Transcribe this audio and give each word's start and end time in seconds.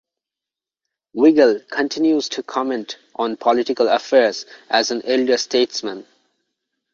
Wiegel 1.13 1.59
continues 1.69 2.27
to 2.29 2.41
comment 2.41 2.97
on 3.17 3.37
political 3.37 3.87
affairs 3.87 4.47
as 4.67 4.89
an 4.89 5.03
elder 5.05 5.37
statesman. 5.37 6.07